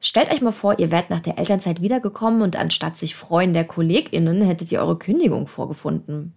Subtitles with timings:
[0.00, 3.64] Stellt euch mal vor, ihr wärt nach der Elternzeit wiedergekommen und anstatt sich freuen der
[3.64, 6.34] KollegInnen hättet ihr eure Kündigung vorgefunden.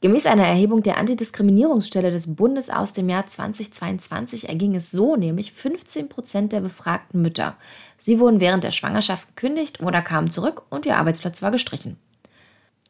[0.00, 5.52] Gemäß einer Erhebung der Antidiskriminierungsstelle des Bundes aus dem Jahr 2022 erging es so nämlich
[5.52, 7.56] 15 Prozent der befragten Mütter.
[7.98, 11.96] Sie wurden während der Schwangerschaft gekündigt oder kamen zurück und ihr Arbeitsplatz war gestrichen.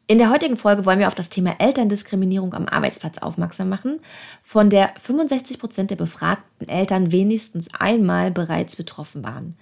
[0.09, 3.99] In der heutigen Folge wollen wir auf das Thema Elterndiskriminierung am Arbeitsplatz aufmerksam machen,
[4.41, 9.57] von der 65 Prozent der befragten Eltern wenigstens einmal bereits betroffen waren.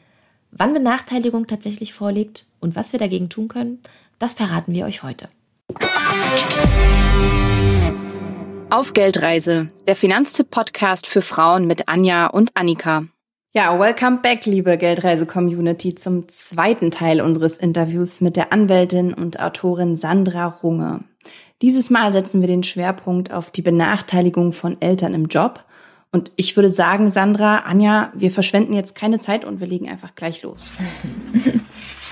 [0.58, 3.82] Wann Benachteiligung tatsächlich vorliegt und was wir dagegen tun können,
[4.20, 5.28] das verraten wir euch heute.
[8.70, 13.04] Auf Geldreise, der Finanztipp-Podcast für Frauen mit Anja und Annika.
[13.54, 19.98] Ja, welcome back, liebe Geldreise-Community, zum zweiten Teil unseres Interviews mit der Anwältin und Autorin
[19.98, 21.04] Sandra Runge.
[21.62, 25.66] Dieses Mal setzen wir den Schwerpunkt auf die Benachteiligung von Eltern im Job.
[26.12, 30.16] Und ich würde sagen, Sandra, Anja, wir verschwenden jetzt keine Zeit und wir legen einfach
[30.16, 30.74] gleich los.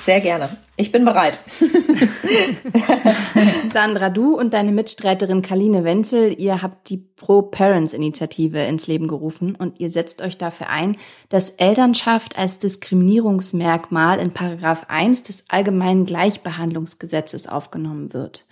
[0.03, 0.49] Sehr gerne.
[0.75, 1.39] Ich bin bereit.
[3.71, 9.79] Sandra, du und deine Mitstreiterin Kaline Wenzel, ihr habt die Pro-Parents-Initiative ins Leben gerufen und
[9.79, 10.97] ihr setzt euch dafür ein,
[11.29, 18.45] dass Elternschaft als Diskriminierungsmerkmal in Paragraph 1 des Allgemeinen Gleichbehandlungsgesetzes aufgenommen wird.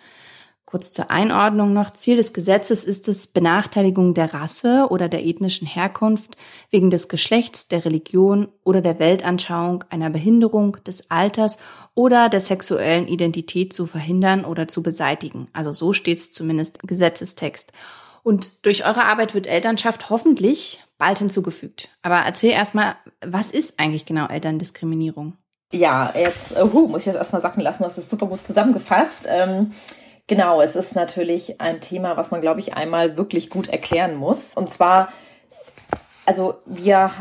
[0.71, 1.89] Kurz zur Einordnung noch.
[1.89, 6.37] Ziel des Gesetzes ist es, Benachteiligung der Rasse oder der ethnischen Herkunft
[6.69, 11.57] wegen des Geschlechts, der Religion oder der Weltanschauung, einer Behinderung, des Alters
[11.93, 15.49] oder der sexuellen Identität zu verhindern oder zu beseitigen.
[15.51, 17.73] Also so steht es zumindest im Gesetzestext.
[18.23, 21.89] Und durch eure Arbeit wird Elternschaft hoffentlich bald hinzugefügt.
[22.01, 25.33] Aber erzähl erstmal, was ist eigentlich genau Elterndiskriminierung?
[25.73, 29.25] Ja, jetzt, uh, muss ich das erstmal sacken lassen, du hast das super gut zusammengefasst.
[29.27, 29.71] Ähm
[30.31, 34.55] Genau, es ist natürlich ein Thema, was man, glaube ich, einmal wirklich gut erklären muss.
[34.55, 35.09] Und zwar,
[36.25, 37.11] also wir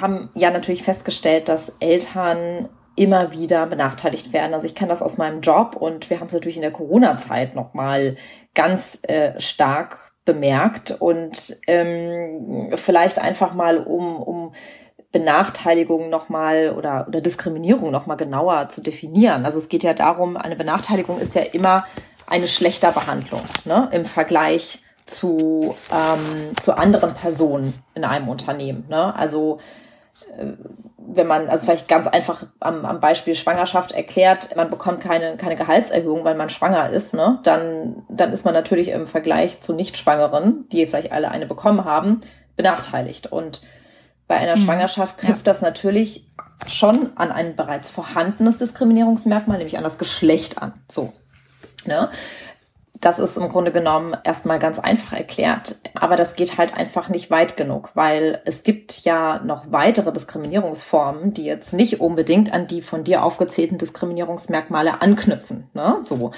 [0.00, 4.54] haben ja natürlich festgestellt, dass Eltern immer wieder benachteiligt werden.
[4.54, 7.54] Also ich kenne das aus meinem Job und wir haben es natürlich in der Corona-Zeit
[7.54, 8.16] nochmal
[8.54, 11.36] ganz äh, stark bemerkt und
[11.66, 14.54] ähm, vielleicht einfach mal um, um
[15.12, 19.44] Benachteiligung nochmal oder, oder Diskriminierung nochmal genauer zu definieren.
[19.44, 21.84] Also es geht ja darum, eine Benachteiligung ist ja immer
[22.26, 28.86] eine schlechter Behandlung ne, im Vergleich zu, ähm, zu anderen Personen in einem Unternehmen.
[28.88, 29.14] Ne?
[29.14, 29.58] Also
[30.38, 30.52] äh,
[31.06, 35.56] wenn man, also vielleicht ganz einfach am, am Beispiel Schwangerschaft erklärt, man bekommt keine, keine
[35.56, 37.40] Gehaltserhöhung, weil man schwanger ist, ne?
[37.42, 42.22] dann, dann ist man natürlich im Vergleich zu Nichtschwangeren, die vielleicht alle eine bekommen haben,
[42.56, 43.30] benachteiligt.
[43.30, 43.60] Und
[44.26, 44.62] bei einer mhm.
[44.62, 45.52] Schwangerschaft knüpft ja.
[45.52, 46.26] das natürlich
[46.66, 50.72] schon an ein bereits vorhandenes Diskriminierungsmerkmal, nämlich an das Geschlecht an.
[50.90, 51.12] So,
[51.86, 52.10] Ne?
[53.04, 57.30] Das ist im Grunde genommen erstmal ganz einfach erklärt, aber das geht halt einfach nicht
[57.30, 62.80] weit genug, weil es gibt ja noch weitere Diskriminierungsformen, die jetzt nicht unbedingt an die
[62.80, 65.68] von dir aufgezählten Diskriminierungsmerkmale anknüpfen.
[65.74, 65.98] Ne?
[66.00, 66.30] So.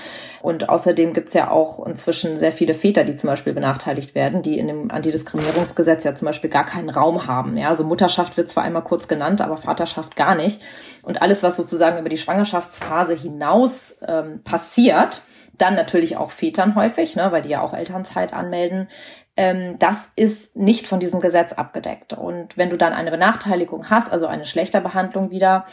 [0.42, 4.58] Und außerdem gibt's ja auch inzwischen sehr viele Väter, die zum Beispiel benachteiligt werden, die
[4.58, 7.56] in dem Antidiskriminierungsgesetz ja zum Beispiel gar keinen Raum haben.
[7.56, 7.68] Ja?
[7.68, 10.60] Also Mutterschaft wird zwar einmal kurz genannt, aber Vaterschaft gar nicht.
[11.02, 15.22] Und alles, was sozusagen über die Schwangerschaftsphase hinaus ähm, passiert,
[15.58, 18.88] dann natürlich auch Vätern häufig, ne, weil die ja auch Elternzeit anmelden.
[19.36, 22.14] Ähm, das ist nicht von diesem Gesetz abgedeckt.
[22.14, 25.66] Und wenn du dann eine Benachteiligung hast, also eine schlechter Behandlung wieder,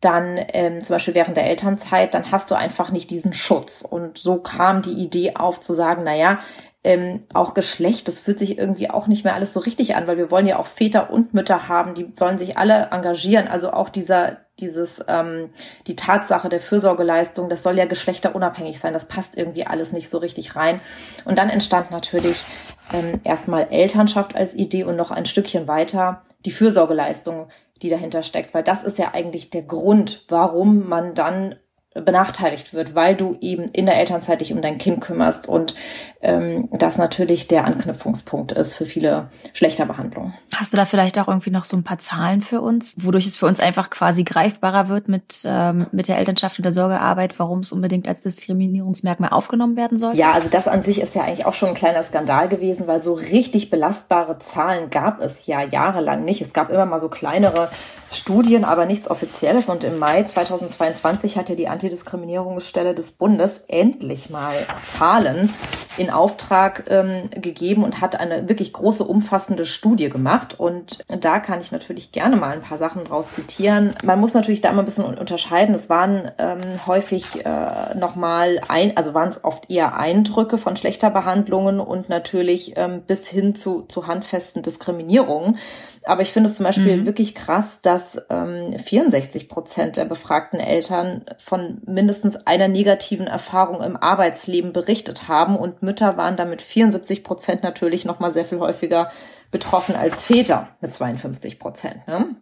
[0.00, 3.82] dann ähm, zum Beispiel während der Elternzeit, dann hast du einfach nicht diesen Schutz.
[3.82, 6.40] Und so kam die Idee auf zu sagen, na ja,
[6.82, 10.18] ähm, auch Geschlecht, das fühlt sich irgendwie auch nicht mehr alles so richtig an, weil
[10.18, 13.48] wir wollen ja auch Väter und Mütter haben, die sollen sich alle engagieren.
[13.48, 15.50] Also auch dieser, dieses, ähm,
[15.86, 18.92] die Tatsache der Fürsorgeleistung, das soll ja geschlechterunabhängig sein.
[18.92, 20.80] Das passt irgendwie alles nicht so richtig rein.
[21.24, 22.44] Und dann entstand natürlich
[22.92, 27.48] ähm, erstmal Elternschaft als Idee und noch ein Stückchen weiter die Fürsorgeleistung,
[27.82, 31.56] die dahinter steckt, weil das ist ja eigentlich der Grund, warum man dann
[31.94, 35.74] benachteiligt wird, weil du eben in der Elternzeit dich um dein Kind kümmerst und
[36.22, 40.34] ähm, das natürlich der Anknüpfungspunkt ist für viele schlechter Behandlungen.
[40.54, 43.36] Hast du da vielleicht auch irgendwie noch so ein paar Zahlen für uns, wodurch es
[43.36, 47.60] für uns einfach quasi greifbarer wird mit, ähm, mit der Elternschaft und der Sorgearbeit, warum
[47.60, 50.16] es unbedingt als Diskriminierungsmerkmal aufgenommen werden soll?
[50.16, 53.02] Ja, also das an sich ist ja eigentlich auch schon ein kleiner Skandal gewesen, weil
[53.02, 56.40] so richtig belastbare Zahlen gab es ja jahrelang nicht.
[56.40, 57.68] Es gab immer mal so kleinere
[58.10, 59.68] Studien, aber nichts Offizielles.
[59.68, 64.54] Und im Mai 2022 hat ja die Anti Antidiskriminierungsstelle des Bundes endlich mal
[64.84, 65.50] Zahlen
[65.96, 70.58] in Auftrag ähm, gegeben und hat eine wirklich große, umfassende Studie gemacht.
[70.58, 73.94] Und da kann ich natürlich gerne mal ein paar Sachen draus zitieren.
[74.02, 75.74] Man muss natürlich da immer ein bisschen unterscheiden.
[75.74, 81.10] Es waren ähm, häufig äh, nochmal ein, also waren es oft eher Eindrücke von schlechter
[81.10, 85.58] Behandlungen und natürlich ähm, bis hin zu, zu handfesten Diskriminierungen.
[86.06, 87.06] Aber ich finde es zum Beispiel mhm.
[87.06, 93.96] wirklich krass, dass ähm, 64 Prozent der befragten Eltern von mindestens einer negativen Erfahrung im
[93.96, 99.10] Arbeitsleben berichtet haben und Mütter waren damit 74 Prozent natürlich noch mal sehr viel häufiger
[99.50, 102.06] betroffen als Väter mit 52 Prozent.
[102.08, 102.36] Ne?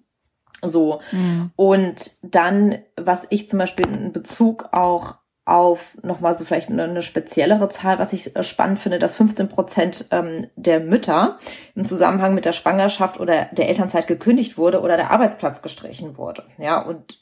[0.63, 1.01] So.
[1.11, 1.51] Mhm.
[1.57, 7.03] Und dann, was ich zum Beispiel in Bezug auch auf nochmal so vielleicht eine, eine,
[7.03, 11.39] speziellere Zahl, was ich äh, spannend finde, dass 15 Prozent ähm, der Mütter
[11.75, 16.45] im Zusammenhang mit der Schwangerschaft oder der Elternzeit gekündigt wurde oder der Arbeitsplatz gestrichen wurde.
[16.59, 17.22] Ja, und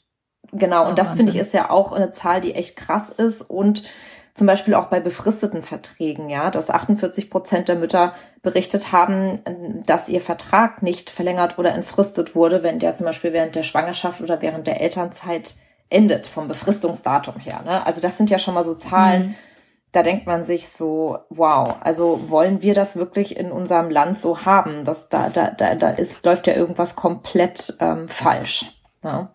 [0.51, 3.41] genau, oh, und das finde ich ist ja auch eine Zahl, die echt krass ist
[3.41, 3.83] und
[4.33, 9.41] zum Beispiel auch bei befristeten Verträgen, ja, dass 48 Prozent der Mütter berichtet haben,
[9.85, 14.21] dass ihr Vertrag nicht verlängert oder entfristet wurde, wenn der zum Beispiel während der Schwangerschaft
[14.21, 15.55] oder während der Elternzeit
[15.89, 17.61] endet, vom Befristungsdatum her.
[17.65, 17.85] Ne?
[17.85, 19.35] Also das sind ja schon mal so Zahlen, mhm.
[19.91, 24.45] da denkt man sich so, wow, also wollen wir das wirklich in unserem Land so
[24.45, 24.85] haben?
[24.85, 28.81] Das, da, da, da, da ist, läuft ja irgendwas komplett ähm, falsch.
[29.03, 29.29] Ne?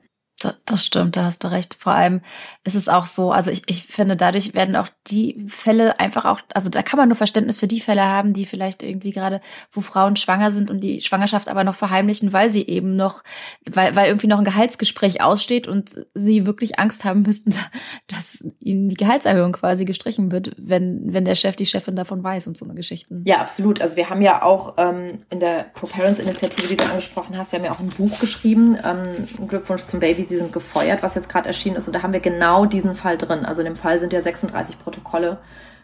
[0.66, 1.76] Das stimmt, da hast du recht.
[1.78, 2.20] Vor allem
[2.62, 6.40] ist es auch so, also ich, ich finde, dadurch werden auch die Fälle einfach auch,
[6.52, 9.40] also da kann man nur Verständnis für die Fälle haben, die vielleicht irgendwie gerade,
[9.72, 13.22] wo Frauen schwanger sind und die Schwangerschaft aber noch verheimlichen, weil sie eben noch,
[13.64, 17.54] weil, weil irgendwie noch ein Gehaltsgespräch aussteht und sie wirklich Angst haben müssten,
[18.06, 22.46] dass ihnen die Gehaltserhöhung quasi gestrichen wird, wenn, wenn der Chef, die Chefin davon weiß
[22.46, 23.22] und so eine Geschichten.
[23.24, 23.80] Ja, absolut.
[23.80, 27.64] Also wir haben ja auch ähm, in der Pro-Parents-Initiative, die du angesprochen hast, wir haben
[27.64, 31.48] ja auch ein Buch geschrieben, ähm, Glückwunsch zum Baby sie sind gefeuert, was jetzt gerade
[31.48, 31.86] erschienen ist.
[31.86, 33.44] Und da haben wir genau diesen Fall drin.
[33.44, 35.38] Also in dem Fall sind ja 36 Protokolle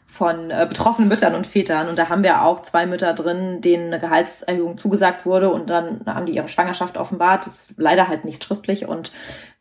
[0.06, 1.88] von äh, betroffenen Müttern und Vätern.
[1.88, 5.50] Und da haben wir auch zwei Mütter drin, denen eine Gehaltserhöhung zugesagt wurde.
[5.50, 7.46] Und dann haben die ihre Schwangerschaft offenbart.
[7.46, 9.10] Das ist leider halt nicht schriftlich und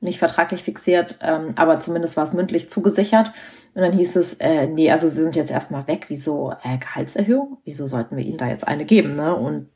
[0.02, 3.32] nicht vertraglich fixiert, ähm, aber zumindest war es mündlich zugesichert.
[3.74, 6.08] Und dann hieß es, äh, nee, also sie sind jetzt erstmal weg.
[6.10, 7.60] Wieso äh, Gehaltserhöhung?
[7.64, 9.14] Wieso sollten wir ihnen da jetzt eine geben?
[9.14, 9.34] Ne?
[9.34, 9.70] Und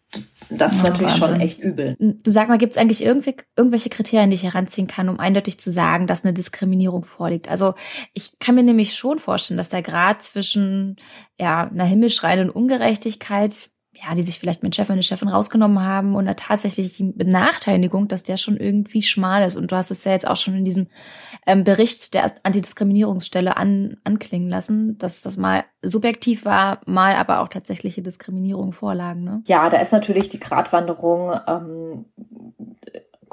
[0.50, 1.30] das ist oh, natürlich Wahnsinn.
[1.30, 1.96] schon echt übel.
[2.00, 5.60] Du sag mal, gibt es eigentlich irgendwie, irgendwelche Kriterien, die ich heranziehen kann, um eindeutig
[5.60, 7.50] zu sagen, dass eine Diskriminierung vorliegt?
[7.50, 7.74] Also
[8.14, 10.98] ich kann mir nämlich schon vorstellen, dass der Grad zwischen
[11.40, 13.70] ja, einer himmelschreienden Ungerechtigkeit
[14.04, 18.08] ja, die sich vielleicht mit Chef und Chefin rausgenommen haben und da tatsächlich die Benachteiligung,
[18.08, 19.56] dass der schon irgendwie schmal ist.
[19.56, 20.88] Und du hast es ja jetzt auch schon in diesem
[21.46, 27.48] ähm, Bericht der Antidiskriminierungsstelle an, anklingen lassen, dass das mal subjektiv war, mal aber auch
[27.48, 29.24] tatsächliche Diskriminierung vorlagen.
[29.24, 29.44] Ne?
[29.48, 32.06] Ja, da ist natürlich die Gratwanderung ähm,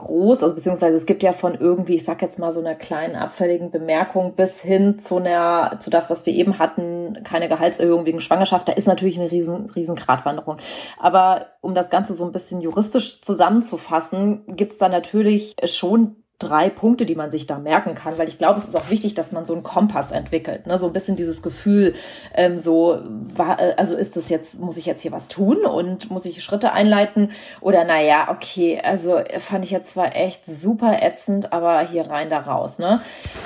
[0.02, 3.14] groß, also beziehungsweise es gibt ja von irgendwie, ich sag jetzt mal so einer kleinen
[3.14, 8.20] abfälligen Bemerkung bis hin zu einer, zu das, was wir eben hatten, keine Gehaltserhöhung wegen
[8.20, 10.56] Schwangerschaft, da ist natürlich eine riesen, riesen Gratwanderung.
[10.98, 16.70] Aber um das Ganze so ein bisschen juristisch zusammenzufassen, gibt es da natürlich schon drei
[16.70, 19.32] Punkte, die man sich da merken kann, weil ich glaube, es ist auch wichtig, dass
[19.32, 20.78] man so einen Kompass entwickelt, ne?
[20.78, 21.94] so ein bisschen dieses Gefühl,
[22.34, 22.94] ähm, so,
[23.38, 26.72] äh, also ist das jetzt, muss ich jetzt hier was tun und muss ich Schritte
[26.72, 27.30] einleiten
[27.60, 32.40] oder naja, okay, also fand ich jetzt zwar echt super ätzend, aber hier rein, da
[32.40, 33.00] raus, ne?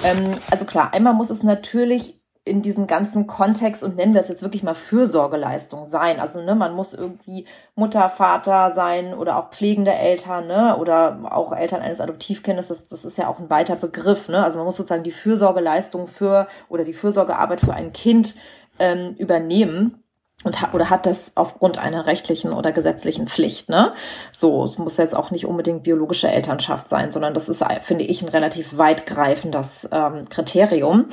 [0.05, 2.16] Ähm, also klar, einmal muss es natürlich
[2.47, 6.21] in diesem ganzen Kontext und nennen wir es jetzt wirklich mal Fürsorgeleistung sein.
[6.21, 7.45] Also ne, man muss irgendwie
[7.75, 12.69] Mutter, Vater sein oder auch pflegende Eltern, ne, oder auch Eltern eines Adoptivkindes.
[12.69, 14.45] Das, das ist ja auch ein weiter Begriff, ne.
[14.45, 18.37] Also man muss sozusagen die Fürsorgeleistung für oder die Fürsorgearbeit für ein Kind
[18.79, 20.05] ähm, übernehmen
[20.47, 23.93] und hat, oder hat das aufgrund einer rechtlichen oder gesetzlichen Pflicht, ne?
[24.31, 28.23] So, es muss jetzt auch nicht unbedingt biologische Elternschaft sein, sondern das ist, finde ich,
[28.23, 31.07] ein relativ weitgreifendes ähm, Kriterium.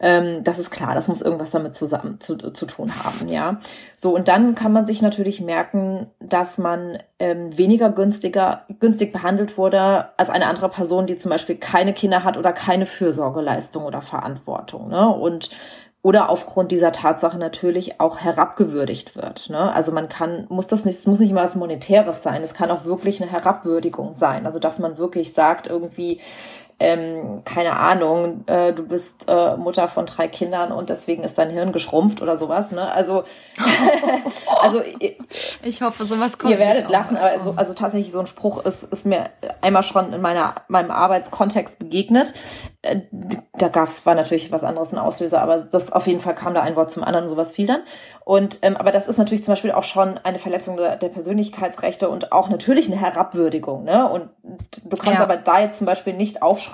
[0.00, 3.60] Ähm, das ist klar, das muss irgendwas damit zusammen zu, zu tun haben, ja.
[3.96, 9.56] So, und dann kann man sich natürlich merken, dass man ähm, weniger günstiger, günstig behandelt
[9.56, 14.02] wurde als eine andere Person, die zum Beispiel keine Kinder hat oder keine Fürsorgeleistung oder
[14.02, 15.08] Verantwortung, ne?
[15.08, 15.50] Und
[16.02, 19.50] oder aufgrund dieser Tatsache natürlich auch herabgewürdigt wird.
[19.50, 19.72] Ne?
[19.72, 22.70] Also man kann, muss das nicht, es muss nicht immer was Monetäres sein, es kann
[22.70, 24.46] auch wirklich eine Herabwürdigung sein.
[24.46, 26.20] Also dass man wirklich sagt, irgendwie,
[26.82, 31.50] ähm, keine Ahnung, äh, du bist äh, Mutter von drei Kindern und deswegen ist dein
[31.50, 32.70] Hirn geschrumpft oder sowas.
[32.70, 32.90] Ne?
[32.90, 33.24] Also,
[34.62, 34.80] also
[35.62, 36.54] ich hoffe, sowas kommt.
[36.54, 39.28] Ihr werdet lachen, aber so, also tatsächlich so ein Spruch ist, ist mir
[39.60, 42.32] einmal schon in meiner meinem Arbeitskontext begegnet.
[42.80, 43.00] Äh,
[43.58, 46.62] da gab's war natürlich was anderes ein Auslöser, aber das auf jeden Fall kam da
[46.62, 47.82] ein Wort zum anderen und sowas fiel dann.
[48.24, 52.08] Und ähm, aber das ist natürlich zum Beispiel auch schon eine Verletzung der, der Persönlichkeitsrechte
[52.08, 53.84] und auch natürlich eine Herabwürdigung.
[53.84, 54.08] Ne?
[54.08, 55.24] Und du kannst ja.
[55.24, 56.69] aber da jetzt zum Beispiel nicht aufschreiben,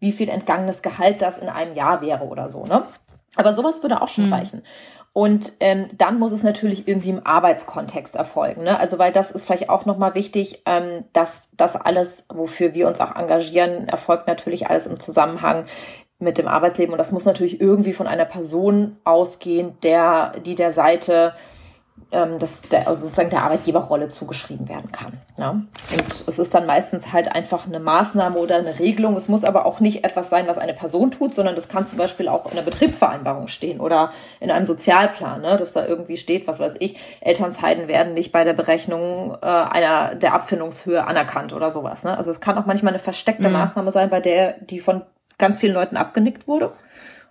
[0.00, 2.84] wie viel entgangenes Gehalt das in einem Jahr wäre oder so, ne?
[3.36, 4.32] Aber sowas würde auch schon mhm.
[4.32, 4.62] reichen.
[5.12, 8.62] Und ähm, dann muss es natürlich irgendwie im Arbeitskontext erfolgen.
[8.62, 8.78] Ne?
[8.78, 13.00] Also weil das ist vielleicht auch nochmal wichtig, ähm, dass das alles, wofür wir uns
[13.00, 15.66] auch engagieren, erfolgt natürlich alles im Zusammenhang
[16.20, 16.92] mit dem Arbeitsleben.
[16.92, 21.34] Und das muss natürlich irgendwie von einer Person ausgehen, der, die der Seite
[22.12, 25.12] ähm, das der, also sozusagen der Arbeitgeberrolle zugeschrieben werden kann.
[25.38, 25.50] Ja?
[25.50, 29.16] Und es ist dann meistens halt einfach eine Maßnahme oder eine Regelung.
[29.16, 31.98] Es muss aber auch nicht etwas sein, was eine Person tut, sondern das kann zum
[31.98, 35.56] Beispiel auch in einer Betriebsvereinbarung stehen oder in einem Sozialplan, ne?
[35.56, 40.14] dass da irgendwie steht, was weiß ich, Elternzeiten werden nicht bei der Berechnung äh, einer
[40.14, 42.04] der Abfindungshöhe anerkannt oder sowas.
[42.04, 42.16] Ne?
[42.16, 43.54] Also es kann auch manchmal eine versteckte mhm.
[43.54, 45.02] Maßnahme sein, bei der die von
[45.38, 46.72] ganz vielen Leuten abgenickt wurde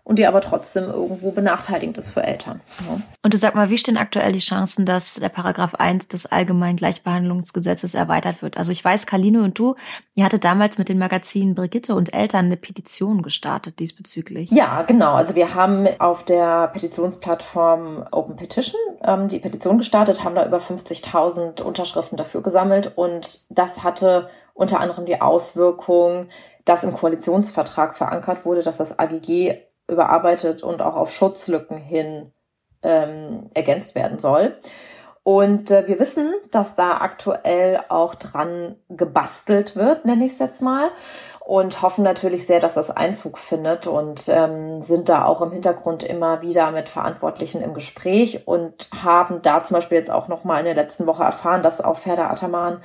[0.09, 2.61] und die aber trotzdem irgendwo benachteiligend ist für Eltern.
[2.79, 2.99] Ja.
[3.21, 6.77] Und du sag mal, wie stehen aktuell die Chancen, dass der Paragraph 1 des Allgemeinen
[6.77, 8.57] Gleichbehandlungsgesetzes erweitert wird?
[8.57, 9.75] Also ich weiß, Kaline und du,
[10.15, 14.49] ihr hattet damals mit den Magazinen Brigitte und Eltern eine Petition gestartet diesbezüglich.
[14.49, 15.13] Ja, genau.
[15.13, 20.57] Also wir haben auf der Petitionsplattform Open Petition ähm, die Petition gestartet, haben da über
[20.57, 26.29] 50.000 Unterschriften dafür gesammelt und das hatte unter anderem die Auswirkung,
[26.65, 32.31] dass im Koalitionsvertrag verankert wurde, dass das AGG überarbeitet und auch auf Schutzlücken hin
[32.83, 34.55] ähm, ergänzt werden soll.
[35.23, 40.61] Und äh, wir wissen, dass da aktuell auch dran gebastelt wird, nenne ich es jetzt
[40.61, 40.89] mal.
[41.45, 46.03] Und hoffen natürlich sehr, dass das Einzug findet und ähm, sind da auch im Hintergrund
[46.03, 50.65] immer wieder mit Verantwortlichen im Gespräch und haben da zum Beispiel jetzt auch nochmal in
[50.65, 52.81] der letzten Woche erfahren, dass auch Ferda Ataman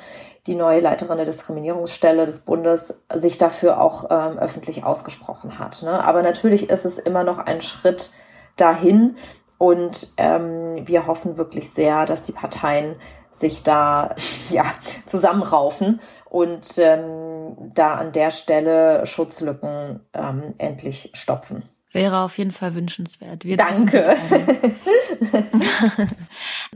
[0.47, 5.83] die neue Leiterin der Diskriminierungsstelle des Bundes sich dafür auch ähm, öffentlich ausgesprochen hat.
[5.83, 6.05] Ne?
[6.05, 8.13] Aber natürlich ist es immer noch ein Schritt
[8.57, 9.17] dahin
[9.59, 12.97] und ähm, wir hoffen wirklich sehr, dass die Parteien
[13.31, 14.15] sich da
[14.51, 14.65] ja
[15.07, 21.63] zusammenraufen und ähm, da an der Stelle Schutzlücken ähm, endlich stopfen.
[21.93, 23.45] Wäre auf jeden Fall wünschenswert.
[23.45, 24.17] Wir Danke.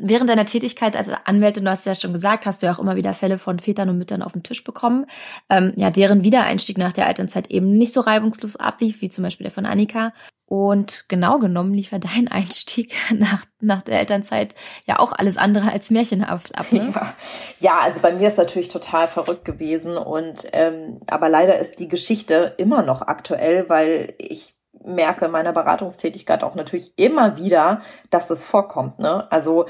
[0.09, 2.97] Während deiner Tätigkeit als Anwältin, du hast ja schon gesagt, hast du ja auch immer
[2.97, 5.07] wieder Fälle von Vätern und Müttern auf den Tisch bekommen,
[5.51, 9.45] ähm, ja, deren Wiedereinstieg nach der Elternzeit eben nicht so reibungslos ablief, wie zum Beispiel
[9.45, 10.13] der von Annika.
[10.47, 14.55] Und genau genommen lief ja dein Einstieg nach, nach der Elternzeit
[14.87, 16.73] ja auch alles andere als märchenhaft ab.
[16.73, 16.91] Ne?
[16.95, 17.15] Ja.
[17.61, 19.99] ja, also bei mir ist natürlich total verrückt gewesen.
[19.99, 25.53] Und ähm, aber leider ist die Geschichte immer noch aktuell, weil ich merke in meiner
[25.53, 28.99] Beratungstätigkeit auch natürlich immer wieder, dass das vorkommt.
[28.99, 29.31] Ne?
[29.31, 29.67] Also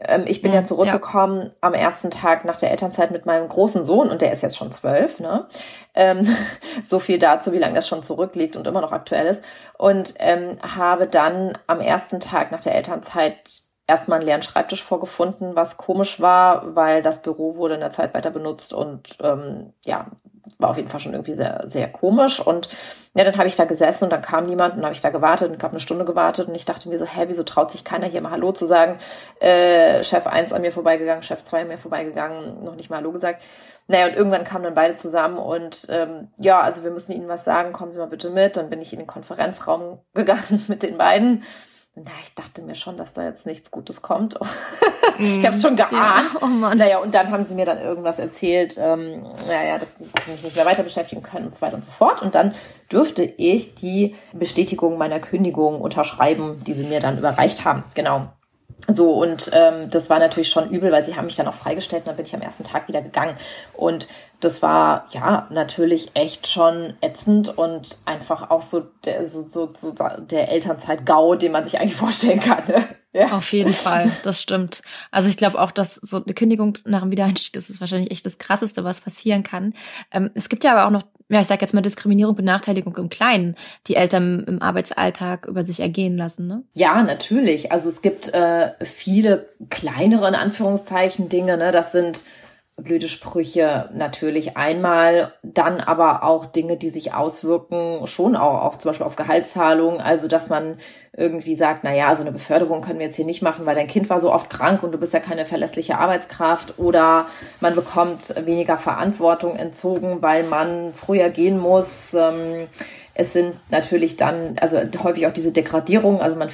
[0.00, 1.52] ähm, ich bin ja, ja zurückgekommen ja.
[1.60, 4.72] am ersten Tag nach der Elternzeit mit meinem großen Sohn und der ist jetzt schon
[4.72, 5.20] zwölf.
[5.20, 5.46] Ne?
[5.94, 6.26] Ähm,
[6.84, 9.42] so viel dazu, wie lange das schon zurückliegt und immer noch aktuell ist.
[9.76, 15.56] Und ähm, habe dann am ersten Tag nach der Elternzeit erstmal einen leeren Schreibtisch vorgefunden,
[15.56, 20.06] was komisch war, weil das Büro wurde in der Zeit weiter benutzt und ähm, ja,
[20.58, 22.40] war auf jeden Fall schon irgendwie sehr, sehr komisch.
[22.40, 22.68] Und
[23.14, 25.50] ja, dann habe ich da gesessen und dann kam niemand und habe ich da gewartet
[25.50, 28.06] und habe eine Stunde gewartet und ich dachte mir so, hä, wieso traut sich keiner
[28.06, 28.98] hier mal Hallo zu sagen?
[29.40, 33.12] Äh, Chef 1 an mir vorbeigegangen, Chef 2 an mir vorbeigegangen, noch nicht mal Hallo
[33.12, 33.42] gesagt.
[33.88, 37.44] Naja, und irgendwann kamen dann beide zusammen und ähm, ja, also wir müssen Ihnen was
[37.44, 38.56] sagen, kommen Sie mal bitte mit.
[38.56, 41.42] Dann bin ich in den Konferenzraum gegangen mit den beiden
[41.96, 44.38] na, ich dachte mir schon, dass da jetzt nichts Gutes kommt.
[45.18, 45.92] ich habe es schon geahnt.
[45.92, 46.40] Ja.
[46.40, 46.78] Oh Mann.
[46.78, 50.56] Naja, und dann haben sie mir dann irgendwas erzählt, ähm, naja, dass sie mich nicht
[50.56, 52.22] mehr weiter beschäftigen können und so weiter und so fort.
[52.22, 52.54] Und dann
[52.90, 57.82] dürfte ich die Bestätigung meiner Kündigung unterschreiben, die sie mir dann überreicht haben.
[57.94, 58.28] Genau.
[58.88, 62.02] So, und ähm, das war natürlich schon übel, weil sie haben mich dann auch freigestellt
[62.02, 63.36] und dann bin ich am ersten Tag wieder gegangen.
[63.74, 64.08] Und
[64.40, 69.92] das war ja natürlich echt schon ätzend und einfach auch so der, so, so, so
[69.92, 72.64] der Elternzeit-GAU, den man sich eigentlich vorstellen kann.
[72.66, 72.84] Ne?
[73.12, 73.32] Ja.
[73.32, 74.82] Auf jeden Fall, das stimmt.
[75.10, 78.24] Also ich glaube auch, dass so eine Kündigung nach dem Wiedereinstieg, das ist wahrscheinlich echt
[78.24, 79.74] das Krasseste, was passieren kann.
[80.12, 83.08] Ähm, es gibt ja aber auch noch, ja, ich sage jetzt mal Diskriminierung, Benachteiligung im
[83.08, 83.56] Kleinen,
[83.88, 86.46] die Eltern im Arbeitsalltag über sich ergehen lassen.
[86.46, 86.62] Ne?
[86.72, 87.72] Ja, natürlich.
[87.72, 91.56] Also es gibt äh, viele kleinere, in Anführungszeichen, Dinge.
[91.56, 91.72] Ne?
[91.72, 92.22] Das sind
[92.82, 98.90] blöde Sprüche natürlich einmal, dann aber auch Dinge, die sich auswirken, schon auch, auch zum
[98.90, 100.00] Beispiel auf Gehaltszahlungen.
[100.00, 100.78] Also, dass man
[101.16, 103.88] irgendwie sagt, na ja, so eine Beförderung können wir jetzt hier nicht machen, weil dein
[103.88, 106.78] Kind war so oft krank und du bist ja keine verlässliche Arbeitskraft.
[106.78, 107.26] Oder
[107.60, 112.14] man bekommt weniger Verantwortung entzogen, weil man früher gehen muss.
[112.14, 112.68] Ähm,
[113.14, 116.48] es sind natürlich dann, also häufig auch diese Degradierung, also man,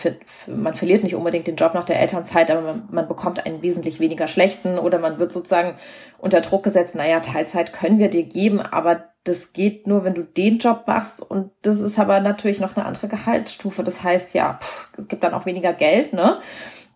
[0.47, 4.01] man verliert nicht unbedingt den Job nach der Elternzeit, aber man, man bekommt einen wesentlich
[4.01, 5.77] weniger schlechten oder man wird sozusagen
[6.19, 10.23] unter Druck gesetzt, naja, Teilzeit können wir dir geben, aber das geht nur, wenn du
[10.23, 13.83] den Job machst und das ist aber natürlich noch eine andere Gehaltsstufe.
[13.83, 16.39] Das heißt ja, pff, es gibt dann auch weniger Geld, ne?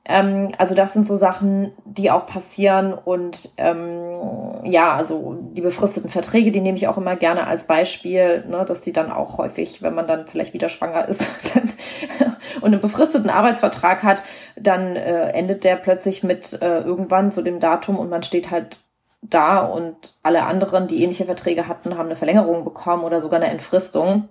[0.05, 6.11] Ähm, also das sind so Sachen, die auch passieren und ähm, ja, also die befristeten
[6.11, 9.83] Verträge, die nehme ich auch immer gerne als Beispiel, ne, dass die dann auch häufig,
[9.83, 11.29] wenn man dann vielleicht wieder schwanger ist
[12.61, 14.23] und einen befristeten Arbeitsvertrag hat,
[14.57, 18.79] dann äh, endet der plötzlich mit äh, irgendwann zu dem Datum und man steht halt
[19.23, 23.51] da und alle anderen, die ähnliche Verträge hatten, haben eine Verlängerung bekommen oder sogar eine
[23.51, 24.29] Entfristung.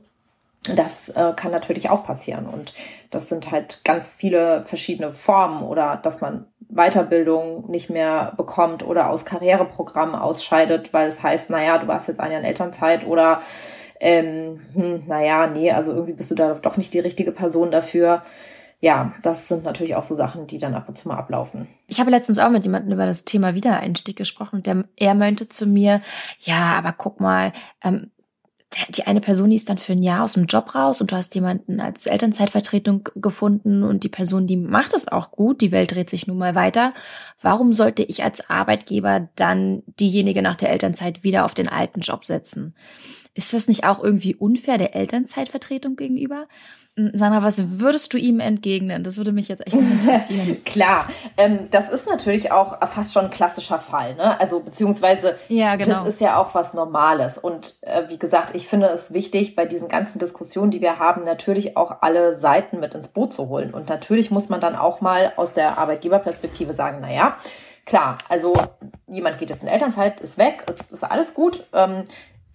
[0.76, 2.48] Das äh, kann natürlich auch passieren.
[2.48, 2.74] Und
[3.10, 9.10] das sind halt ganz viele verschiedene Formen oder dass man Weiterbildung nicht mehr bekommt oder
[9.10, 13.42] aus Karriereprogrammen ausscheidet, weil es heißt, naja, du warst jetzt ein Jahr in Elternzeit oder
[14.00, 18.22] ähm, hm, naja, nee, also irgendwie bist du da doch nicht die richtige Person dafür
[18.82, 21.68] ja, das sind natürlich auch so Sachen, die dann ab und zu mal ablaufen.
[21.88, 25.50] Ich habe letztens auch mit jemandem über das Thema Wiedereinstieg gesprochen und der, er meinte
[25.50, 26.02] zu mir,
[26.40, 27.52] ja, aber guck mal,
[27.84, 28.12] ähm,
[28.90, 31.16] die eine Person, die ist dann für ein Jahr aus dem Job raus und du
[31.16, 35.92] hast jemanden als Elternzeitvertretung gefunden und die Person, die macht es auch gut, die Welt
[35.92, 36.94] dreht sich nun mal weiter.
[37.42, 42.26] Warum sollte ich als Arbeitgeber dann diejenige nach der Elternzeit wieder auf den alten Job
[42.26, 42.76] setzen?
[43.34, 46.48] Ist das nicht auch irgendwie unfair der Elternzeitvertretung gegenüber?
[47.14, 49.04] Sandra, was würdest du ihm entgegnen?
[49.04, 50.62] Das würde mich jetzt echt interessieren.
[50.66, 51.08] Klar,
[51.38, 54.40] ähm, das ist natürlich auch fast schon ein klassischer Fall, ne?
[54.40, 56.04] Also beziehungsweise ja, genau.
[56.04, 57.38] das ist ja auch was Normales.
[57.38, 61.24] Und äh, wie gesagt, ich finde es wichtig, bei diesen ganzen Diskussionen, die wir haben,
[61.24, 63.74] natürlich auch alle Seiten mit ins Boot zu holen.
[63.74, 67.38] Und natürlich muss man dann auch mal aus der Arbeitgeberperspektive sagen, na ja,
[67.86, 68.54] klar, also
[69.08, 71.66] jemand geht jetzt in Elternzeit, ist weg, ist, ist alles gut.
[71.74, 72.04] Ähm,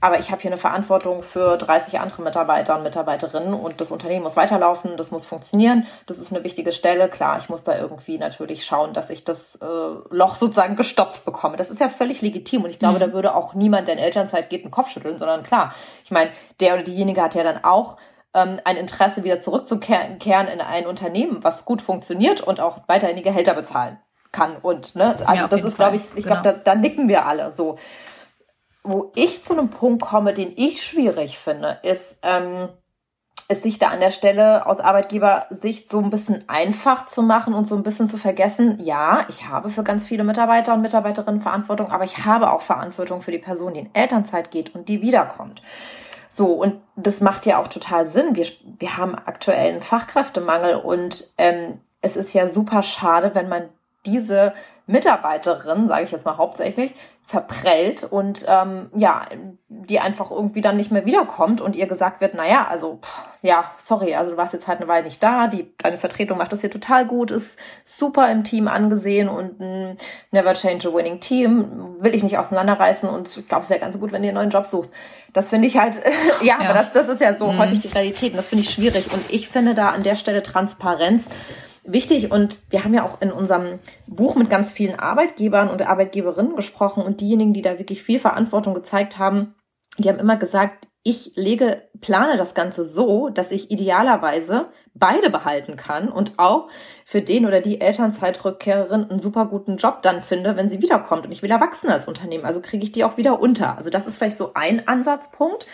[0.04, 4.23] aber ich habe hier eine Verantwortung für 30 andere Mitarbeiter und Mitarbeiterinnen und das Unternehmen
[4.23, 5.87] muss weiterlaufen, das muss funktionieren.
[6.04, 7.08] Das ist eine wichtige Stelle.
[7.08, 11.56] Klar, ich muss da irgendwie natürlich schauen, dass ich das äh, Loch sozusagen gestopft bekomme.
[11.56, 13.00] Das ist ja völlig legitim und ich glaube, mhm.
[13.00, 15.73] da würde auch niemand, der in Elternzeit geht, einen Kopf schütteln, sondern klar,
[16.04, 17.96] ich meine, der oder diejenige hat ja dann auch
[18.34, 23.23] ähm, ein Interesse, wieder zurückzukehren in ein Unternehmen, was gut funktioniert und auch weiterhin die
[23.23, 23.99] Gehälter bezahlen
[24.32, 24.58] kann.
[24.61, 26.42] Und ne, also ja, das ist, glaube ich, ich genau.
[26.42, 27.78] glaube, da, da nicken wir alle so
[28.85, 32.69] wo ich zu einem Punkt komme, den ich schwierig finde, ist, ähm,
[33.49, 37.67] ist sich da an der Stelle aus Arbeitgebersicht so ein bisschen einfach zu machen und
[37.67, 41.91] so ein bisschen zu vergessen, ja, ich habe für ganz viele Mitarbeiter und Mitarbeiterinnen Verantwortung,
[41.91, 45.62] aber ich habe auch Verantwortung für die Person, die in Elternzeit geht und die wiederkommt.
[46.29, 48.35] So, und das macht ja auch total Sinn.
[48.35, 48.47] Wir,
[48.79, 53.69] wir haben aktuell einen Fachkräftemangel und ähm, es ist ja super schade, wenn man
[54.06, 54.52] diese
[54.87, 56.94] Mitarbeiterin, sage ich jetzt mal hauptsächlich,
[57.26, 59.26] verprellt und ähm, ja,
[59.68, 63.70] die einfach irgendwie dann nicht mehr wiederkommt und ihr gesagt wird, naja, also pff, ja,
[63.78, 66.61] sorry, also du warst jetzt halt eine Weile nicht da, die deine Vertretung macht das
[66.61, 69.96] hier total gut, ist super im Team angesehen und ein
[70.33, 73.98] Never Change a Winning Team, will ich nicht auseinanderreißen und ich glaube, es wäre ganz
[73.98, 74.92] gut, wenn du einen neuen Job suchst.
[75.33, 75.96] Das finde ich halt,
[76.42, 77.59] ja, ja, aber das, das ist ja so mhm.
[77.59, 80.42] häufig die Realität und das finde ich schwierig und ich finde da an der Stelle
[80.42, 81.24] Transparenz
[81.85, 82.31] wichtig.
[82.31, 87.03] Und wir haben ja auch in unserem Buch mit ganz vielen Arbeitgebern und Arbeitgeberinnen gesprochen
[87.03, 89.55] und diejenigen, die da wirklich viel Verantwortung gezeigt haben,
[89.99, 95.77] die haben immer gesagt, ich lege, plane das Ganze so, dass ich idealerweise beide behalten
[95.77, 96.68] kann und auch
[97.05, 101.33] für den oder die Elternzeitrückkehrerin einen super guten Job dann finde, wenn sie wiederkommt und
[101.33, 102.47] ich will erwachsen als Unternehmen.
[102.47, 103.77] Also kriege ich die auch wieder unter.
[103.77, 105.66] Also das ist vielleicht so ein Ansatzpunkt.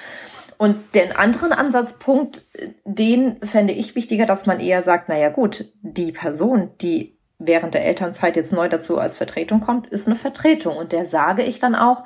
[0.61, 2.43] Und den anderen Ansatzpunkt,
[2.85, 7.87] den fände ich wichtiger, dass man eher sagt, naja gut, die Person, die während der
[7.87, 10.77] Elternzeit jetzt neu dazu als Vertretung kommt, ist eine Vertretung.
[10.77, 12.05] Und der sage ich dann auch,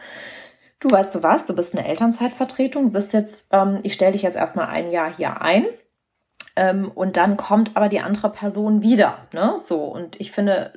[0.79, 4.23] du weißt du was, du bist eine Elternzeitvertretung, du bist jetzt, ähm, ich stelle dich
[4.23, 5.65] jetzt erstmal ein Jahr hier ein.
[6.57, 9.19] Ähm, und dann kommt aber die andere Person wieder.
[9.33, 9.57] Ne?
[9.65, 10.73] So, und ich finde,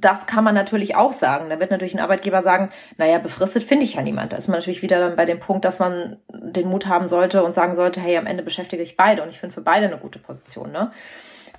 [0.00, 1.50] das kann man natürlich auch sagen.
[1.50, 4.32] Da wird natürlich ein Arbeitgeber sagen, naja, befristet finde ich ja niemand.
[4.32, 7.44] Da ist man natürlich wieder dann bei dem Punkt, dass man den Mut haben sollte
[7.44, 9.98] und sagen sollte, hey, am Ende beschäftige ich beide und ich finde für beide eine
[9.98, 10.72] gute Position.
[10.72, 10.90] Ne?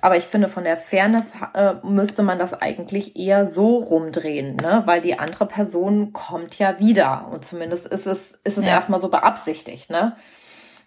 [0.02, 4.82] Aber ich finde, von der Fairness äh, müsste man das eigentlich eher so rumdrehen, ne?
[4.84, 7.28] weil die andere Person kommt ja wieder.
[7.30, 8.72] Und zumindest ist es, ist es ja.
[8.72, 9.90] erstmal so beabsichtigt.
[9.90, 10.16] Ne?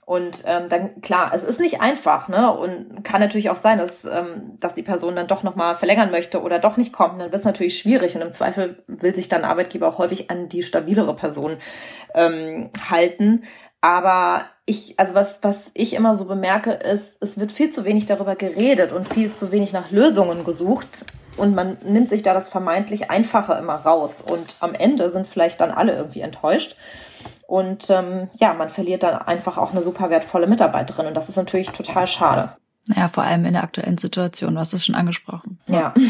[0.06, 2.56] Und ähm, dann, klar, es ist nicht einfach, ne?
[2.56, 6.44] Und kann natürlich auch sein, dass, ähm, dass die Person dann doch nochmal verlängern möchte
[6.44, 7.20] oder doch nicht kommt.
[7.20, 8.16] Dann wird es natürlich schwierig.
[8.16, 11.58] Und im Zweifel will sich dann Arbeitgeber auch häufig an die stabilere Person
[12.14, 13.46] ähm, halten.
[13.82, 18.06] Aber ich, also was, was ich immer so bemerke, ist, es wird viel zu wenig
[18.06, 21.06] darüber geredet und viel zu wenig nach Lösungen gesucht.
[21.36, 24.22] Und man nimmt sich da das vermeintlich Einfache immer raus.
[24.22, 26.78] Und am Ende sind vielleicht dann alle irgendwie enttäuscht.
[27.48, 31.08] Und ähm, ja, man verliert dann einfach auch eine super wertvolle Mitarbeiterin.
[31.08, 32.56] Und das ist natürlich total schade.
[32.96, 35.60] Ja, vor allem in der aktuellen Situation, du hast es schon angesprochen.
[35.68, 35.94] Ja.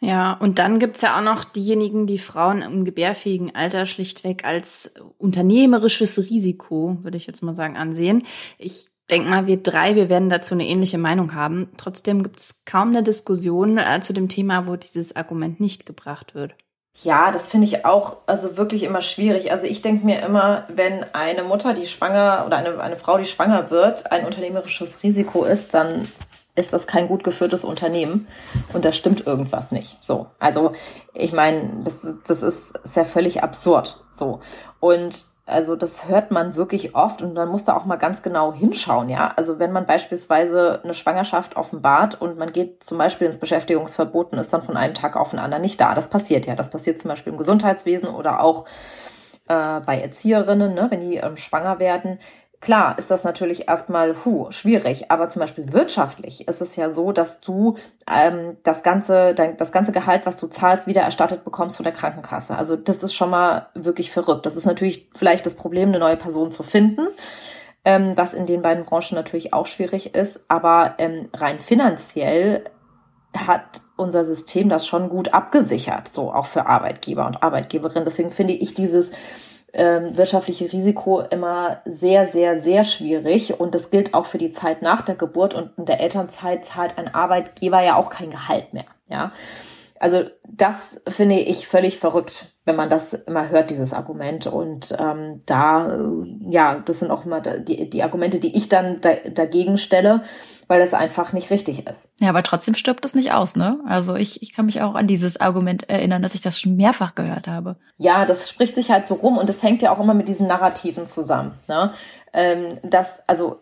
[0.00, 4.92] Ja, und dann gibt's ja auch noch diejenigen, die Frauen im gebärfähigen Alter schlichtweg als
[5.16, 8.24] unternehmerisches Risiko, würde ich jetzt mal sagen, ansehen.
[8.58, 11.70] Ich denke mal, wir drei, wir werden dazu eine ähnliche Meinung haben.
[11.78, 16.34] Trotzdem gibt es kaum eine Diskussion äh, zu dem Thema, wo dieses Argument nicht gebracht
[16.34, 16.54] wird.
[17.02, 19.50] Ja, das finde ich auch also wirklich immer schwierig.
[19.50, 23.26] Also ich denke mir immer, wenn eine Mutter, die schwanger oder eine, eine Frau, die
[23.26, 26.02] schwanger wird, ein unternehmerisches Risiko ist, dann
[26.56, 28.28] ist das kein gut geführtes Unternehmen
[28.72, 29.98] und da stimmt irgendwas nicht.
[30.02, 30.72] So, also
[31.12, 34.00] ich meine, das, das ist, ist ja völlig absurd.
[34.12, 34.40] So
[34.78, 38.54] und also das hört man wirklich oft und man muss da auch mal ganz genau
[38.54, 39.32] hinschauen, ja.
[39.36, 44.38] Also wenn man beispielsweise eine Schwangerschaft offenbart und man geht zum Beispiel ins Beschäftigungsverbot und
[44.38, 45.94] ist dann von einem Tag auf den anderen nicht da.
[45.94, 46.54] Das passiert ja.
[46.56, 48.64] Das passiert zum Beispiel im Gesundheitswesen oder auch
[49.48, 52.18] äh, bei Erzieherinnen, ne, wenn die ähm, schwanger werden.
[52.64, 57.12] Klar ist das natürlich erstmal hu, schwierig, aber zum Beispiel wirtschaftlich ist es ja so,
[57.12, 57.76] dass du
[58.10, 61.92] ähm, das, ganze, dein, das ganze Gehalt, was du zahlst, wieder erstattet bekommst von der
[61.92, 62.56] Krankenkasse.
[62.56, 64.46] Also das ist schon mal wirklich verrückt.
[64.46, 67.08] Das ist natürlich vielleicht das Problem, eine neue Person zu finden,
[67.84, 70.46] ähm, was in den beiden Branchen natürlich auch schwierig ist.
[70.48, 72.64] Aber ähm, rein finanziell
[73.36, 78.06] hat unser System das schon gut abgesichert, so auch für Arbeitgeber und Arbeitgeberinnen.
[78.06, 79.10] Deswegen finde ich dieses
[79.74, 83.58] ähm, wirtschaftliche Risiko immer sehr, sehr, sehr schwierig.
[83.58, 85.54] Und das gilt auch für die Zeit nach der Geburt.
[85.54, 88.86] Und in der Elternzeit zahlt ein Arbeitgeber ja auch kein Gehalt mehr.
[89.08, 89.32] Ja.
[89.98, 94.46] Also das finde ich völlig verrückt, wenn man das immer hört, dieses Argument.
[94.46, 95.98] Und ähm, da,
[96.48, 100.22] ja, das sind auch immer die, die Argumente, die ich dann da, dagegen stelle
[100.68, 102.08] weil es einfach nicht richtig ist.
[102.20, 103.80] Ja, aber trotzdem stirbt es nicht aus, ne?
[103.86, 107.14] Also ich, ich kann mich auch an dieses Argument erinnern, dass ich das schon mehrfach
[107.14, 107.76] gehört habe.
[107.98, 110.46] Ja, das spricht sich halt so rum und das hängt ja auch immer mit diesen
[110.46, 111.52] Narrativen zusammen.
[111.68, 111.92] Ne?
[112.32, 113.60] Ähm, das, also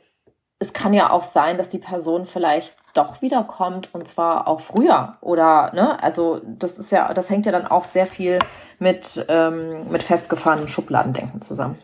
[0.58, 5.16] es kann ja auch sein, dass die Person vielleicht doch wiederkommt und zwar auch früher
[5.20, 8.38] oder ne, also das ist ja, das hängt ja dann auch sehr viel
[8.78, 11.78] mit ähm, mit festgefahrenem Schubladendenken zusammen.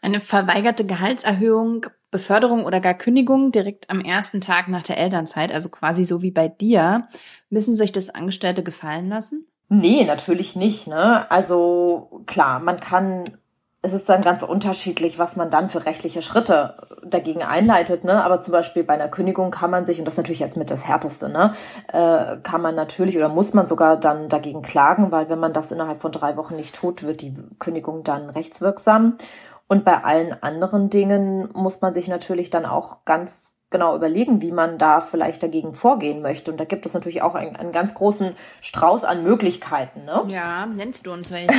[0.00, 5.68] Eine verweigerte Gehaltserhöhung Beförderung oder gar Kündigung direkt am ersten Tag nach der Elternzeit, also
[5.68, 7.08] quasi so wie bei dir,
[7.50, 9.48] müssen sich das Angestellte gefallen lassen?
[9.68, 10.86] Nee, natürlich nicht.
[10.86, 11.28] Ne?
[11.28, 13.24] Also klar, man kann,
[13.82, 18.04] es ist dann ganz unterschiedlich, was man dann für rechtliche Schritte dagegen einleitet.
[18.04, 18.22] Ne?
[18.22, 20.70] Aber zum Beispiel bei einer Kündigung kann man sich, und das ist natürlich jetzt mit
[20.70, 21.52] das Härteste, ne?
[21.92, 25.72] Äh, kann man natürlich oder muss man sogar dann dagegen klagen, weil wenn man das
[25.72, 29.18] innerhalb von drei Wochen nicht tut, wird die Kündigung dann rechtswirksam.
[29.66, 34.52] Und bei allen anderen Dingen muss man sich natürlich dann auch ganz genau überlegen, wie
[34.52, 36.52] man da vielleicht dagegen vorgehen möchte.
[36.52, 40.04] Und da gibt es natürlich auch einen, einen ganz großen Strauß an Möglichkeiten.
[40.04, 40.22] Ne?
[40.28, 41.52] Ja, nennst du uns welche?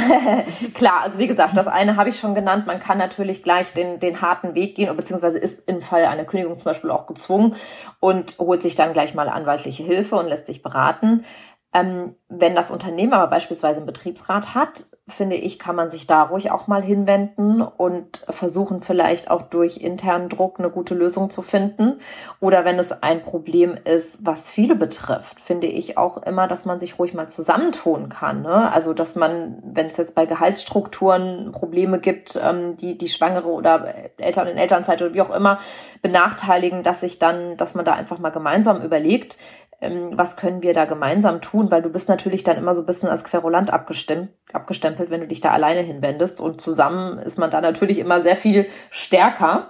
[0.74, 2.68] Klar, also wie gesagt, das eine habe ich schon genannt.
[2.68, 6.58] Man kann natürlich gleich den, den harten Weg gehen, beziehungsweise ist im Fall einer Kündigung
[6.58, 7.56] zum Beispiel auch gezwungen
[8.00, 11.26] und holt sich dann gleich mal anwaltliche Hilfe und lässt sich beraten.
[11.74, 16.24] Ähm, wenn das Unternehmen aber beispielsweise einen Betriebsrat hat, finde ich, kann man sich da
[16.24, 21.44] ruhig auch mal hinwenden und versuchen vielleicht auch durch internen Druck eine gute Lösung zu
[21.44, 22.00] finden.
[22.40, 26.80] Oder wenn es ein Problem ist, was viele betrifft, finde ich auch immer, dass man
[26.80, 28.42] sich ruhig mal zusammentun kann.
[28.42, 28.72] Ne?
[28.72, 33.94] Also, dass man, wenn es jetzt bei Gehaltsstrukturen Probleme gibt, ähm, die die Schwangere oder
[34.18, 35.60] Eltern in Elternzeit oder wie auch immer
[36.02, 39.38] benachteiligen, dass sich dann, dass man da einfach mal gemeinsam überlegt,
[39.82, 43.10] was können wir da gemeinsam tun, weil du bist natürlich dann immer so ein bisschen
[43.10, 48.00] als Querulant abgestempelt, wenn du dich da alleine hinwendest und zusammen ist man da natürlich
[48.00, 49.70] immer sehr viel stärker.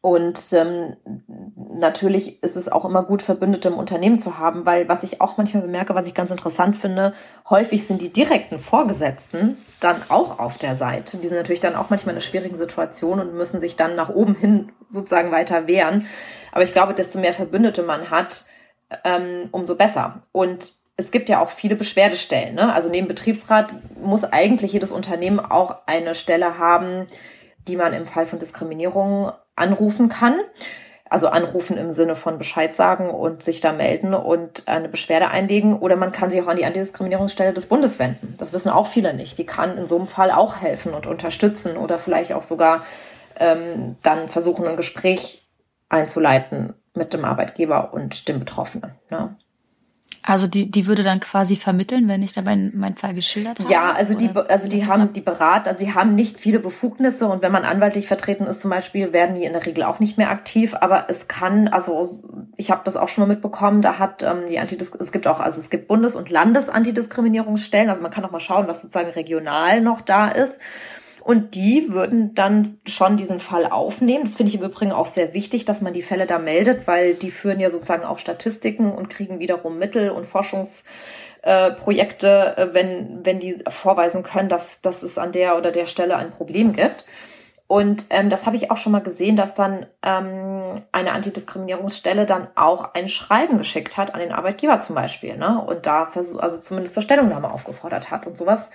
[0.00, 0.96] Und ähm,
[1.56, 5.36] natürlich ist es auch immer gut, Verbündete im Unternehmen zu haben, weil was ich auch
[5.36, 7.14] manchmal bemerke, was ich ganz interessant finde,
[7.50, 11.16] häufig sind die direkten Vorgesetzten dann auch auf der Seite.
[11.16, 14.08] Die sind natürlich dann auch manchmal in einer schwierigen Situation und müssen sich dann nach
[14.08, 16.06] oben hin sozusagen weiter wehren.
[16.52, 18.44] Aber ich glaube, desto mehr Verbündete man hat,
[19.04, 20.22] ähm, umso besser.
[20.32, 22.56] Und es gibt ja auch viele Beschwerdestellen.
[22.56, 22.72] Ne?
[22.72, 23.72] Also neben Betriebsrat
[24.02, 27.06] muss eigentlich jedes Unternehmen auch eine Stelle haben,
[27.68, 30.40] die man im Fall von Diskriminierung anrufen kann.
[31.10, 35.78] Also anrufen im Sinne von Bescheid sagen und sich da melden und eine Beschwerde einlegen.
[35.78, 38.34] Oder man kann sich auch an die Antidiskriminierungsstelle des Bundes wenden.
[38.36, 39.38] Das wissen auch viele nicht.
[39.38, 42.84] Die kann in so einem Fall auch helfen und unterstützen oder vielleicht auch sogar
[43.38, 45.48] ähm, dann versuchen, ein Gespräch
[45.88, 48.92] einzuleiten mit dem Arbeitgeber und dem Betroffenen.
[49.10, 49.36] Ne?
[50.22, 53.72] Also die, die würde dann quasi vermitteln, wenn ich da meinen mein Fall geschildert habe?
[53.72, 57.40] Ja, also die, also die haben die Berat, also sie haben nicht viele Befugnisse und
[57.40, 60.30] wenn man anwaltlich vertreten ist zum Beispiel, werden die in der Regel auch nicht mehr
[60.30, 60.74] aktiv.
[60.78, 62.22] Aber es kann, also
[62.56, 65.40] ich habe das auch schon mal mitbekommen, da hat ähm, die Antidis es gibt auch,
[65.40, 69.80] also es gibt Bundes- und Landesantidiskriminierungsstellen, also man kann auch mal schauen, was sozusagen regional
[69.80, 70.58] noch da ist.
[71.28, 74.24] Und die würden dann schon diesen Fall aufnehmen.
[74.24, 77.12] Das finde ich im Übrigen auch sehr wichtig, dass man die Fälle da meldet, weil
[77.12, 83.40] die führen ja sozusagen auch Statistiken und kriegen wiederum Mittel und Forschungsprojekte, äh, wenn, wenn
[83.40, 87.04] die vorweisen können, dass, dass es an der oder der Stelle ein Problem gibt.
[87.66, 92.48] Und ähm, das habe ich auch schon mal gesehen, dass dann ähm, eine Antidiskriminierungsstelle dann
[92.54, 95.62] auch ein Schreiben geschickt hat an den Arbeitgeber zum Beispiel, ne?
[95.62, 98.70] Und da versuch, also zumindest zur Stellungnahme aufgefordert hat und sowas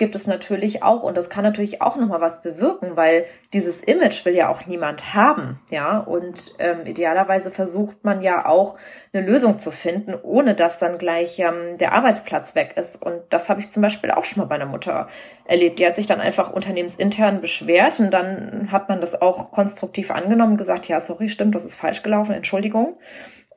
[0.00, 4.24] gibt es natürlich auch und das kann natürlich auch nochmal was bewirken, weil dieses Image
[4.24, 8.76] will ja auch niemand haben, ja und ähm, idealerweise versucht man ja auch
[9.12, 13.50] eine Lösung zu finden, ohne dass dann gleich ähm, der Arbeitsplatz weg ist und das
[13.50, 15.08] habe ich zum Beispiel auch schon mal bei einer Mutter
[15.44, 15.78] erlebt.
[15.78, 20.56] Die hat sich dann einfach unternehmensintern beschwert und dann hat man das auch konstruktiv angenommen,
[20.56, 22.96] gesagt, ja sorry, stimmt, das ist falsch gelaufen, Entschuldigung.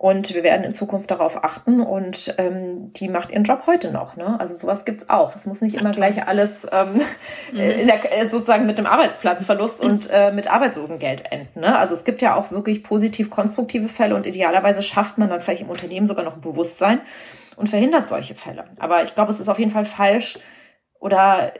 [0.03, 4.17] Und wir werden in Zukunft darauf achten und ähm, die macht ihren Job heute noch.
[4.17, 4.37] Ne?
[4.37, 5.31] Also sowas gibt's auch.
[5.31, 6.95] Das muss nicht immer Ach, gleich alles ähm,
[7.53, 7.57] mhm.
[7.57, 11.61] in der, äh, sozusagen mit dem Arbeitsplatzverlust und äh, mit Arbeitslosengeld enden.
[11.61, 11.77] Ne?
[11.77, 15.61] Also es gibt ja auch wirklich positiv konstruktive Fälle und idealerweise schafft man dann vielleicht
[15.61, 16.99] im Unternehmen sogar noch ein Bewusstsein
[17.55, 18.65] und verhindert solche Fälle.
[18.79, 20.37] Aber ich glaube, es ist auf jeden Fall falsch
[20.99, 21.53] oder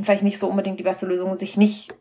[0.00, 1.92] vielleicht nicht so unbedingt die beste Lösung, sich nicht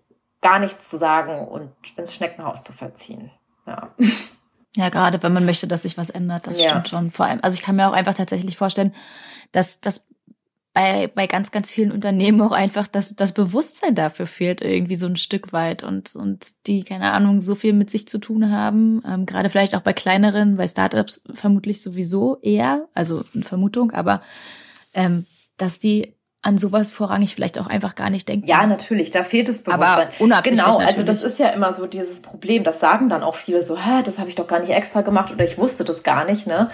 [0.43, 3.31] gar nichts zu sagen und ins Schneckenhaus zu verziehen.
[3.65, 3.95] Ja.
[4.79, 6.69] Ja, gerade wenn man möchte, dass sich was ändert, das ja.
[6.69, 7.11] stimmt schon.
[7.11, 8.93] Vor allem, also ich kann mir auch einfach tatsächlich vorstellen,
[9.51, 10.07] dass das
[10.73, 15.05] bei, bei ganz, ganz vielen Unternehmen auch einfach das, das Bewusstsein dafür fehlt, irgendwie so
[15.07, 19.03] ein Stück weit und, und die, keine Ahnung, so viel mit sich zu tun haben.
[19.05, 24.21] Ähm, gerade vielleicht auch bei kleineren, bei Startups vermutlich sowieso eher, also eine Vermutung, aber
[24.93, 25.25] ähm,
[25.57, 28.47] dass die an sowas vorrangig vielleicht auch einfach gar nicht denken.
[28.47, 30.07] Ja, natürlich, da fehlt es Bewusstsein.
[30.07, 32.63] Aber unabsichtlich Genau, also das ist ja immer so dieses Problem.
[32.63, 35.33] Das sagen dann auch viele so, hä, das habe ich doch gar nicht extra gemacht
[35.33, 36.69] oder ich wusste das gar nicht, ne?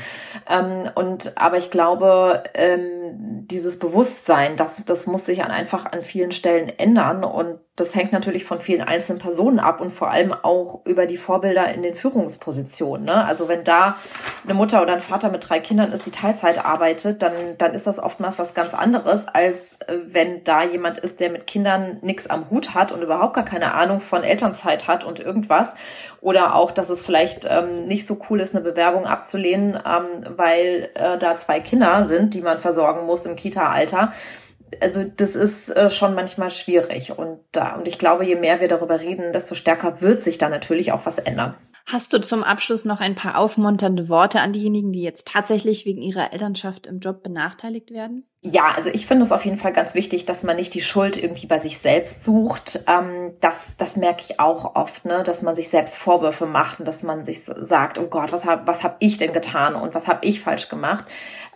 [0.47, 6.03] Ähm, und aber ich glaube, ähm, dieses Bewusstsein, das das muss sich an einfach an
[6.03, 10.31] vielen Stellen ändern und das hängt natürlich von vielen einzelnen Personen ab und vor allem
[10.31, 13.05] auch über die Vorbilder in den Führungspositionen.
[13.05, 13.25] Ne?
[13.25, 13.97] Also wenn da
[14.45, 17.85] eine Mutter oder ein Vater mit drei Kindern ist, die Teilzeit arbeitet, dann, dann ist
[17.85, 19.54] das oftmals was ganz anderes, als
[19.87, 23.45] äh, wenn da jemand ist, der mit Kindern nichts am Hut hat und überhaupt gar
[23.45, 25.73] keine Ahnung von Elternzeit hat und irgendwas.
[26.21, 30.89] Oder auch, dass es vielleicht ähm, nicht so cool ist, eine Bewerbung abzulehnen, ähm, weil
[30.95, 34.11] äh, da zwei Kinder sind, die man versorgen muss im Kita-Alter
[34.81, 38.67] also das ist äh, schon manchmal schwierig und da und ich glaube, je mehr wir
[38.67, 41.55] darüber reden, desto stärker wird sich da natürlich auch was ändern.
[41.87, 46.01] Hast du zum Abschluss noch ein paar aufmunternde Worte an diejenigen, die jetzt tatsächlich wegen
[46.01, 48.25] ihrer Elternschaft im Job benachteiligt werden?
[48.41, 51.21] Ja, also ich finde es auf jeden Fall ganz wichtig, dass man nicht die Schuld
[51.21, 52.79] irgendwie bei sich selbst sucht.
[52.87, 55.21] Ähm, das, das merke ich auch oft, ne?
[55.23, 58.65] dass man sich selbst Vorwürfe macht und dass man sich sagt, oh Gott, was habe
[58.65, 61.05] was hab ich denn getan und was habe ich falsch gemacht.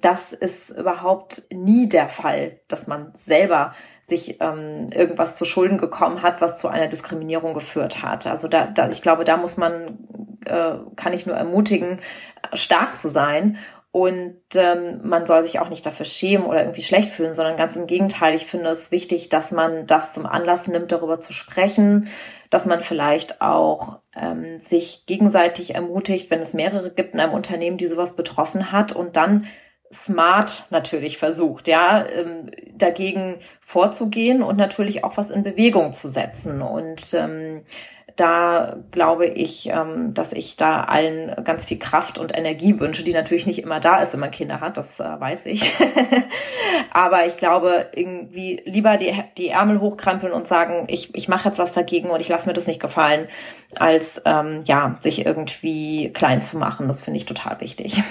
[0.02, 3.74] Das ist überhaupt nie der Fall, dass man selber
[4.10, 8.28] sich ähm, irgendwas zu Schulden gekommen hat, was zu einer Diskriminierung geführt hat.
[8.28, 10.00] Also da, da ich glaube, da muss man,
[10.46, 12.00] äh, kann ich nur ermutigen,
[12.54, 13.58] stark zu sein.
[13.92, 17.76] Und ähm, man soll sich auch nicht dafür schämen oder irgendwie schlecht fühlen, sondern ganz
[17.76, 18.36] im Gegenteil.
[18.36, 22.08] Ich finde es wichtig, dass man das zum Anlass nimmt, darüber zu sprechen,
[22.52, 27.80] dass man vielleicht auch ähm, sich gegenseitig ermutigt, wenn es mehrere gibt in einem Unternehmen,
[27.80, 29.48] die sowas betroffen hat und dann
[29.92, 36.62] smart natürlich versucht, ja, ähm, dagegen vorzugehen und natürlich auch was in Bewegung zu setzen.
[36.62, 37.64] Und ähm,
[38.16, 43.14] da glaube ich, ähm, dass ich da allen ganz viel Kraft und Energie wünsche, die
[43.14, 45.74] natürlich nicht immer da ist, wenn man Kinder hat, das äh, weiß ich.
[46.92, 51.60] Aber ich glaube, irgendwie lieber die, die Ärmel hochkrempeln und sagen, ich, ich mache jetzt
[51.60, 53.28] was dagegen und ich lasse mir das nicht gefallen,
[53.76, 56.88] als ähm, ja, sich irgendwie klein zu machen.
[56.88, 58.04] Das finde ich total wichtig.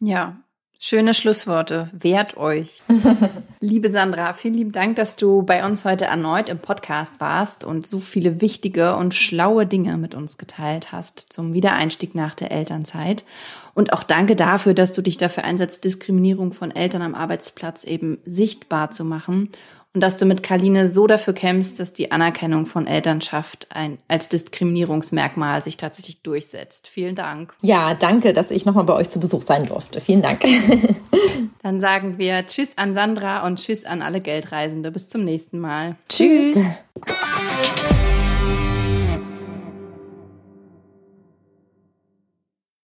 [0.00, 0.36] Ja,
[0.78, 1.90] Schöne Schlussworte.
[1.92, 2.82] Wehrt euch.
[3.60, 7.86] Liebe Sandra, vielen lieben Dank, dass du bei uns heute erneut im Podcast warst und
[7.86, 13.24] so viele wichtige und schlaue Dinge mit uns geteilt hast zum Wiedereinstieg nach der Elternzeit.
[13.72, 18.18] Und auch danke dafür, dass du dich dafür einsetzt, Diskriminierung von Eltern am Arbeitsplatz eben
[18.24, 19.48] sichtbar zu machen
[19.96, 24.28] und dass du mit Karline so dafür kämpfst, dass die Anerkennung von Elternschaft ein, als
[24.28, 26.86] Diskriminierungsmerkmal sich tatsächlich durchsetzt.
[26.86, 27.54] Vielen Dank.
[27.62, 30.02] Ja, danke, dass ich nochmal bei euch zu Besuch sein durfte.
[30.02, 30.44] Vielen Dank.
[31.62, 34.90] Dann sagen wir Tschüss an Sandra und Tschüss an alle Geldreisende.
[34.90, 35.96] Bis zum nächsten Mal.
[36.10, 36.58] Tschüss.
[36.58, 37.96] tschüss.